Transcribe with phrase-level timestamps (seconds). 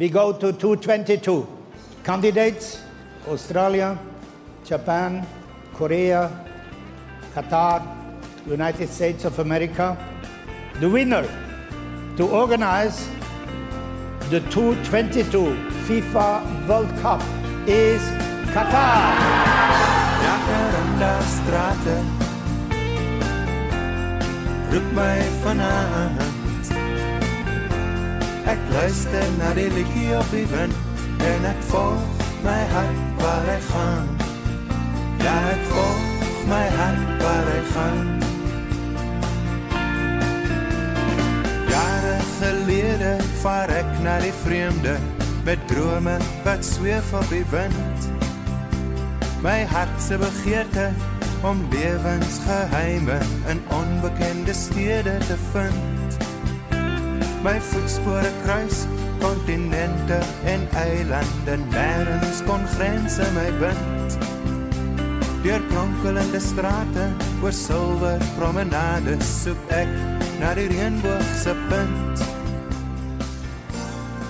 [0.00, 1.46] we go to 222.
[2.02, 2.80] Candidates
[3.28, 3.98] Australia,
[4.64, 5.26] Japan,
[5.74, 6.22] Korea,
[7.34, 7.84] Qatar,
[8.46, 9.98] United States of America.
[10.80, 11.28] The winner
[12.16, 13.06] to organize
[14.30, 17.20] the 222 FIFA World Cup
[17.66, 18.00] is
[18.56, 19.04] Qatar.
[20.24, 22.00] Jacaranda strate
[24.72, 26.39] Roep my vanaand
[28.50, 30.74] Ek luister na die liedjie op die wind
[31.22, 34.06] En ek volg my hart waar hy gaan.
[35.20, 38.00] Ja, ek volg my hart waar hy gaan.
[41.68, 43.12] Jare gelede
[43.44, 44.96] vaar ek na die vreemde
[45.44, 46.16] Met drome
[46.48, 48.10] wat zweef op die wind.
[49.44, 50.90] My hart se begeerte
[51.44, 53.22] om lewensgeheime
[53.52, 55.99] in onbekende stede te vind.
[57.40, 58.82] My voetspore kruis
[59.20, 64.16] kontinente en eilande, nêrens kon grense my bind.
[65.40, 67.06] Deur kronkelende strate,
[67.40, 69.88] oor silwer promenades soek ek
[70.42, 72.26] na die reënboog se punt.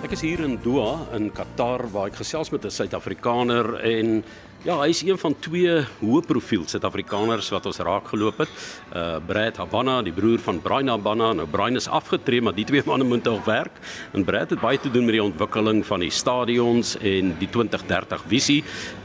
[0.00, 4.24] Ek is hier in Doha in Qatar waar ek gesels met 'n Suid-Afrikaner en
[4.64, 8.52] Ja, hy is een van twee hoë profiel Suid-Afrikaners wat ons raak geloop het.
[8.96, 11.34] Uh Brad Habana, die broer van Brian Habana.
[11.36, 13.76] Nou Brian is afgetree, maar die twee manne moet nog werk.
[14.16, 18.24] En Brad het baie te doen met die ontwikkeling van die stadions en die 2030
[18.32, 18.62] visie,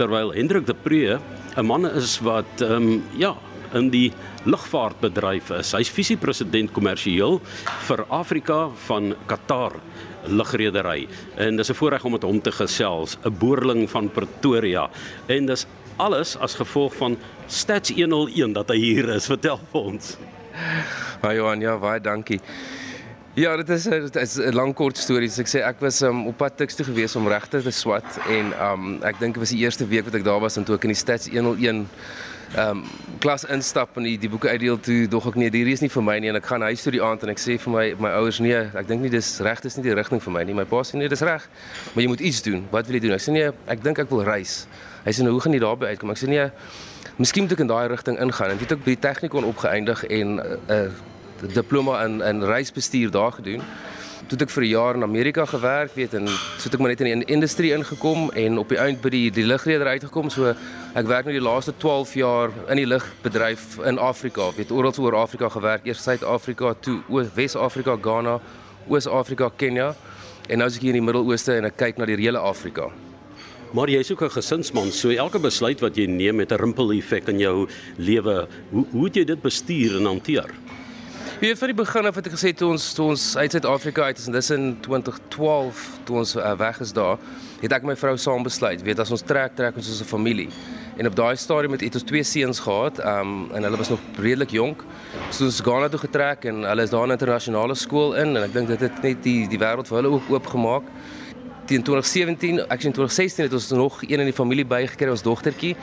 [0.00, 3.36] terwyl Hendrik de Pre 'n man is wat ehm um, ja,
[3.74, 4.12] in die
[4.44, 5.72] lugvaartbedryf is.
[5.72, 7.40] Hy's visiepresident kommersieel
[7.88, 9.78] vir Afrika van Qatar
[10.26, 11.08] lugredery.
[11.36, 14.90] En dis 'n voorreg om met hom te gesels, 'n boerling van Pretoria.
[15.26, 19.26] En dis alles as gevolg van Stats 101 dat hy hier is.
[19.26, 20.16] Vertel vir ons.
[21.22, 22.40] Haai Johan, ja, baie dankie.
[23.34, 25.28] Ja, dit is 'n dit is 'n lang kort storie.
[25.28, 28.18] So ek sê ek was um, op pad Tuks toe gewees om regte te swat
[28.28, 30.74] en um ek dink dit was die eerste week wat ek daar was en toe
[30.74, 31.88] ek in die Stats 101
[32.52, 32.84] ehm um,
[33.22, 36.02] klas instap en die, die boeke uitdeel toe dog ek nee, hierdie is nie vir
[36.02, 38.10] my nie en ek gaan huis toe die aand en ek sê vir my my
[38.18, 40.56] ouers nee, ek dink nie dis reg, dis nie die rigting vir my nie.
[40.58, 41.46] My pa sê nee, dis reg.
[41.94, 42.64] Maar jy moet iets doen.
[42.74, 43.14] Wat wil jy doen?
[43.16, 44.64] Ek sê nee, ek dink ek wil reis.
[45.06, 46.12] Hy sê nou hoe gaan jy daarby uitkom?
[46.12, 46.48] Ek sê nee,
[47.22, 50.04] miskien moet ek in daai rigting ingaan en dit het ek by die tegnikon opgeëindig
[50.10, 53.62] en 'n uh, uh, diploma in in reisbestuur daar gedoen
[54.32, 57.00] toe ek vir 'n jaar in Amerika gewerk, weet en so het ek maar net
[57.00, 60.30] in die industrie ingekom en op die eind by die die lugreder uitgekom.
[60.30, 60.54] So
[60.94, 64.50] ek werk nou die laaste 12 jaar in die lugbedryf in Afrika.
[64.56, 67.02] Weet oral oor Afrika gewerk, eers Suid-Afrika, toe
[67.34, 68.40] Wes-Afrika, Ghana,
[68.88, 69.94] Oos-Afrika, Kenia
[70.48, 72.90] en nou is ek hier in die Midde-Ooste en ek kyk na die hele Afrika.
[73.72, 77.28] Maar jy is ook 'n gesinsman, so elke besluit wat jy neem het 'n rimpel-effek
[77.28, 78.48] in jou lewe.
[78.70, 80.50] Hoe hoe het jy dit bestuur en hanteer?
[81.42, 84.18] Weet van die begin af het ek gesê toe ons toe ons uit Suid-Afrika uit
[84.18, 87.18] is en dis in 2012 toe ons uh, weg is daar,
[87.58, 90.48] het ek my vrou saam besluit, weet as ons trek trek ons as 'n familie.
[90.96, 94.50] En op daai stadium het ons twee seuns gehad, um en hulle was nog redelik
[94.50, 94.84] jonk.
[95.30, 98.42] So ons Ghana toe getrek en hulle is daar in 'n internasionale skool in en
[98.42, 100.82] ek dink dit het net die die wêreld vir hulle ook oopgemaak.
[101.66, 105.76] Teen 2017, ek in 2016 het ons nog een in die familie bygekry, ons dogtertjie.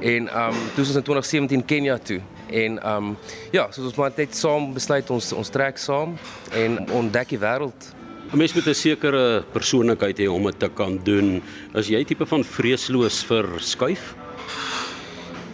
[0.00, 2.20] En um toe ons in 2017 Kenia toe
[2.54, 3.16] En ehm um,
[3.50, 6.14] ja, so ons maar net saam besluit ons ons trek saam
[6.54, 7.90] en ontdek die wêreld.
[8.30, 11.42] 'n Mens moet 'n sekere persoonlikheid hê om dit te kan doen.
[11.74, 14.14] Is jy tipe van vreesloos vir skuif?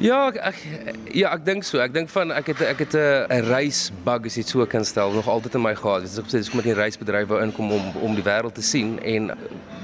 [0.00, 0.56] Ja, ek
[1.12, 1.76] ja, ek dink so.
[1.84, 5.28] Ek dink van ek het ek het 'n reisbug as jy so kan stel nog
[5.28, 6.00] altyd in my gehad.
[6.00, 8.54] Dit is op sy dis kom met 'n reisbedryf wou inkom om om die wêreld
[8.54, 9.36] te sien en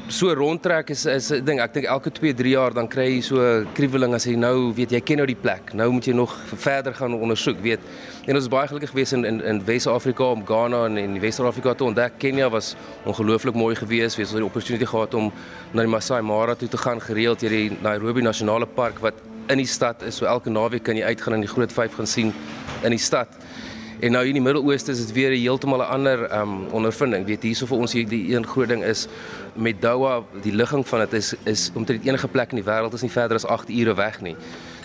[0.09, 1.61] so rondtrek is is 'n ding.
[1.61, 4.91] Ek dink elke 2, 3 jaar dan kry jy so kriweling as jy nou weet
[4.91, 5.75] jy ken nou die plek.
[5.75, 7.81] Nou moet jy nog verder gaan ondersoek, weet.
[8.27, 11.75] En ons is baie gelukkig geweest in in, in Wes-Afrika om Ghana en in Wes-Afrika
[11.75, 12.13] te ontdek.
[12.19, 14.17] Kenia was ongelooflik mooi geweest.
[14.17, 15.31] Wees ons die opportunity gehad om
[15.73, 19.15] na die Masai Mara toe te gaan gereeld deur die Nairobi Nasionale Park wat
[19.49, 20.17] in die stad is.
[20.17, 22.33] So elke naweek kan jy uitgaan en die groot vyf gaan sien
[22.83, 23.29] in die stad.
[24.01, 27.25] En nou hier in die Midde-Ooste is dit weer heeltemal 'n ander um ondervinding.
[27.27, 29.09] Weet hierso vir ons hier die een groot ding is
[29.55, 33.03] met Doha, die ligging van dit is is omtrent enige plek in die wêreld is
[33.03, 34.37] nie verder as 8 ure weg nie.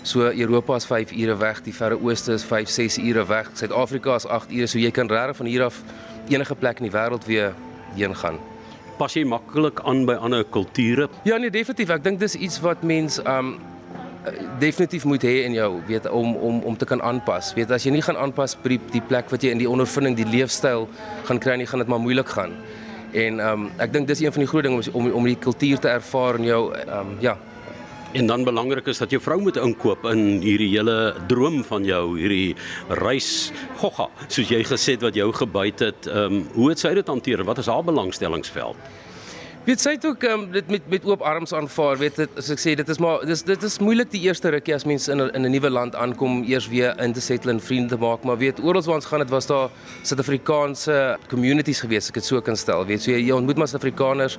[0.02, 3.50] So Europa is 5 ure weg, die Verre Ooste is 5, 6 ure weg.
[3.54, 5.82] Suid-Afrika is 8 ure, so jy kan regtig van hier af
[6.28, 7.54] enige plek in die wêreld weer
[7.94, 8.38] heen gaan.
[8.98, 11.08] Pas jy maklik aan by ander kulture?
[11.24, 11.88] Ja, nee, definitief.
[11.88, 13.58] Ek dink dis iets wat mens um
[14.58, 17.52] definitief moet hê in jou weet om om om te kan aanpas.
[17.54, 20.28] Weet as jy nie gaan aanpas by die, plek wat jy in die ondervinding, die
[20.28, 20.88] leefstyl
[21.26, 22.54] gaan kry nie, gaan dit maar moeilik gaan.
[23.12, 25.78] En ehm um, ek dink dis een van die groot dinge om om die kultuur
[25.78, 27.38] te ervaar in jou ehm um, ja.
[28.12, 32.18] En dan belangrik is dat jou vrou moet inkoop in hierdie hele droom van jou,
[32.18, 32.54] hierdie
[33.00, 36.06] reis gogga, soos jy gesê het wat jou gebyt het.
[36.06, 37.44] Ehm um, hoe het sy dit hanteer?
[37.44, 38.76] Wat is haar belangstellingsveld?
[39.62, 42.00] Weet sy het ook um, dit met met oop arms aanvaar.
[42.00, 44.74] Weet dit as ek sê dit is maar dis dit is moeilik die eerste rukkie
[44.74, 47.96] as mense in in 'n nuwe land aankom eers weer in te settle en vriende
[47.96, 49.70] maak, maar weet oral waar ons gaan dit was daar
[50.02, 52.86] Suid-Afrikaanse communities gewees, ek het so kan stel.
[52.86, 54.38] Weet so jy, jy ontmoet maar Suid-Afrikaners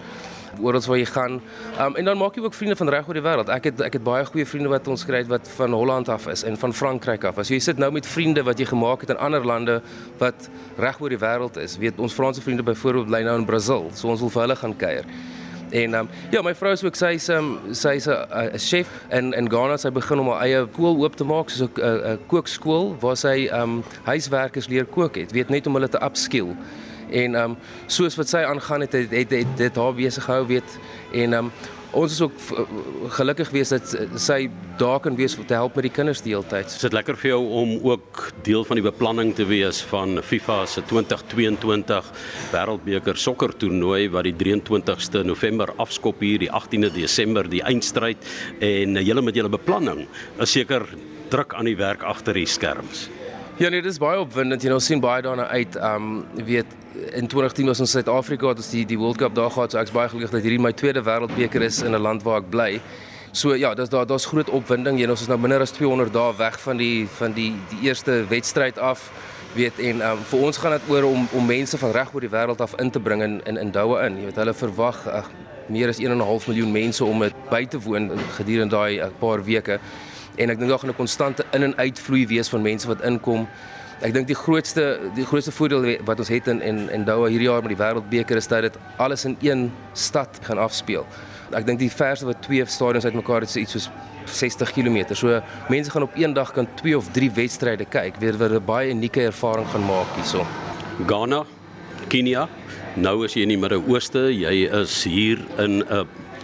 [0.62, 1.42] oral waar jy gaan.
[1.80, 3.50] Um, en dan maak jy ook vriende van reg oor die wêreld.
[3.50, 6.44] Ek het ek het baie goeie vriende wat ons kry wat van Holland af is
[6.44, 7.38] en van Frankryk af.
[7.38, 9.82] As jy sit nou met vriende wat jy gemaak het in ander lande
[10.22, 11.78] wat reg oor die wêreld is.
[11.78, 13.90] Weet ons Franse vriende byvoorbeeld bly nou in Brasil.
[13.94, 15.08] So ons wil vir hulle gaan kuier.
[15.74, 19.78] En um, ja, my vrou is ook sy's um, sy's 'n chef in in Ghana.
[19.78, 23.84] Sy begin om haar eie skool oop te maak, soos 'n kookskool waar sy um
[24.06, 25.32] huiswerkers leer kook het.
[25.32, 26.54] Weet net om hulle te upskill
[27.14, 27.56] en ehm um,
[27.88, 30.78] soos wat sy aangaan het het het, dit haar besig gehou weet
[31.12, 31.54] en ehm um,
[31.94, 32.38] ons is ook
[33.14, 34.48] gelukkig wees dat sy
[34.82, 36.72] daar kan wees om te help met die kinders die hele tyd.
[36.72, 40.58] Is dit lekker vir jou om ook deel van die beplanning te wees van FIFA
[40.70, 42.12] se 2022
[42.54, 48.26] Wêreldbeker sokkertoernooi wat die 23ste November afskop hier die 18de Desember die eindstryd
[48.60, 50.08] en julle met julle beplanning
[50.42, 50.88] is seker
[51.34, 53.08] druk aan die werk agter die skerms.
[53.58, 54.64] Ja nee, dis baie opwindend.
[54.66, 55.76] Jy nou sien baie daarna uit.
[55.78, 56.72] Um weet
[57.14, 59.72] in 2010 was ons in Suid-Afrika, het ons die die World Cup daar gehad.
[59.76, 62.50] So ek's baie gelukkig dat hierdie my tweede wêreldbeker is in 'n land waar ek
[62.50, 62.82] bly.
[63.32, 64.98] So ja, dis daar daar's groot opwinding.
[64.98, 67.82] Jy nou ons is nou minder as 200 dae weg van die van die die
[67.90, 69.12] eerste wedstryd af.
[69.54, 72.34] Weet en um vir ons gaan dit oor om om mense van reg oor die
[72.34, 74.18] wêreld af in te bring in in in Doue in.
[74.18, 75.30] Jy weet hulle verwag ag
[75.68, 79.80] meer as 1.5 miljoen mense om dit by te woon gedurende daai 'n paar weke
[80.36, 83.48] en ek dink daar gaan 'n konstante in en uitvloei wees van mense wat inkom.
[84.02, 87.48] Ek dink die grootste die grootste voordeel wat ons het in en en Doha hierdie
[87.48, 91.06] jaar met die Wêreldbeker is dat dit alles in een stad gaan afspeel.
[91.52, 93.90] Ek dink die verste wat twee stadions uitmekaar het is iets soos
[94.26, 95.16] 60 km.
[95.16, 98.20] So mense gaan op een dag kan twee of drie wedstryde kyk.
[98.20, 100.46] Weer wat 'n baie unieke ervaring gaan maak hierso.
[101.08, 101.46] Ghana,
[102.08, 102.50] Kenia.
[102.96, 106.04] Nou as jy in die Midde-Ooste, jy is hier in 'n uh,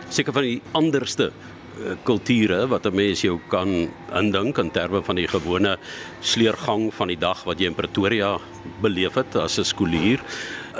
[0.10, 1.59] seker van die anderste Eh,
[2.04, 5.78] kulture wat 'n mens jou kan indink in terme van die gewone
[6.22, 8.38] sleurgang van die dag wat jy in Pretoria
[8.81, 10.20] beleef het as 'n skoolier.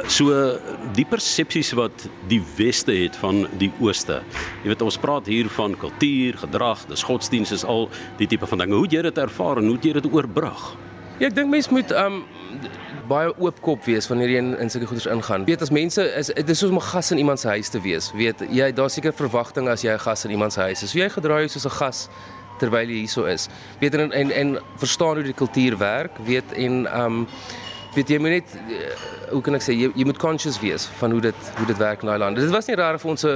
[0.08, 0.60] So
[0.94, 4.22] die persepsies wat die weste het van die ooste.
[4.64, 8.58] Jy weet ons praat hier van kultuur, gedrag, dis godsdienst is al die tipe van
[8.58, 8.76] dinge.
[8.76, 10.76] Hoe jy dit ervaar en hoe jy dit oorbrug?
[11.20, 12.24] Ja, ek dink mense moet um
[13.10, 15.46] baie oopkop wees wanneer jy in, in sulke goeders ingaan.
[15.50, 17.82] Weet as mense is dit is soos om 'n gas in iemand se huis te
[17.82, 18.12] wees.
[18.14, 20.92] Weet jy daar seker verwagtinge as jy 'n gas in iemand se huis is.
[20.92, 22.10] So jy gedra jou soos 'n gas
[22.60, 23.48] terwyl jy hierso is.
[23.80, 26.18] Weet en en, en verstaan hoe die kultuur werk.
[26.26, 27.28] Weet en um
[27.96, 28.90] weet jy moet net uh,
[29.32, 32.04] hoe kan ek sê jy, jy moet conscious wees van hoe dit hoe dit werk
[32.06, 32.38] in daai land.
[32.38, 33.34] Dit was nie raar vir ons 'n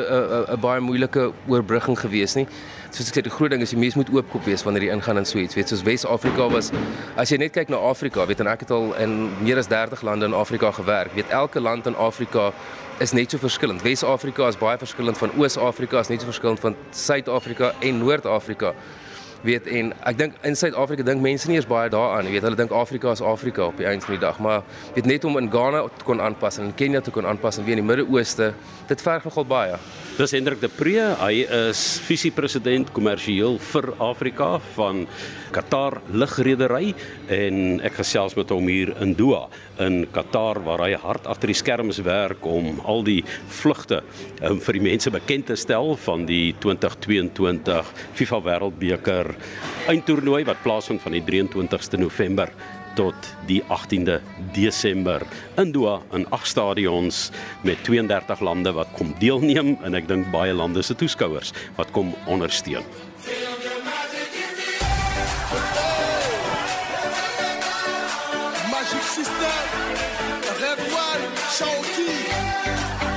[0.55, 2.47] 'n baie moeilike oorbrugging gewees nie.
[2.91, 5.17] Soos ek sê die groot ding is die mense moet oopkop wees wanneer jy ingaan
[5.17, 6.71] in so iets weet soos Wes-Afrika was
[7.15, 10.01] as jy net kyk na Afrika weet en ek het al in meer as 30
[10.03, 12.53] lande in Afrika gewerk weet elke land in Afrika
[12.99, 13.81] is net so verskillend.
[13.81, 18.73] Wes-Afrika is baie verskillend van Oos-Afrika is net so verskillend van Suid-Afrika en Noord-Afrika
[19.43, 22.71] weet en ek dink in Suid-Afrika dink mense nie eens baie daaraan weet hulle dink
[22.75, 24.63] Afrika is Afrika op die einde van die dag maar
[24.95, 27.67] weet net om in Ghana te kon aanpas en in Kenia te kon aanpas en
[27.67, 28.53] weer in die Midde-Ooste
[28.87, 29.77] dit verg nogal baie.
[30.13, 35.07] Dis Hendrik de Pre, hy is visiepresident kommersieel vir Afrika van
[35.53, 36.93] Qatar Lugredery
[37.31, 39.47] en ek gesels met hom hier in Doha
[39.81, 43.19] in Qatar waar hy hard agter die skerms werk om al die
[43.61, 44.03] vlugte
[44.41, 47.89] um, vir die mense bekend te stel van die 2022
[48.19, 49.32] FIFA Wêreldbeker
[49.91, 52.51] eindtoernooi wat plaasvind van die 23ste November
[52.95, 54.19] tot die 18de
[54.53, 55.25] Desember
[55.57, 57.29] in Doha in ag stadions
[57.61, 62.13] met 32 lande wat kom deelneem en ek dink baie lande se toeskouers wat kom
[62.25, 62.85] ondersteun.
[68.69, 69.65] Magic System,
[70.59, 73.12] Red One, Shawty.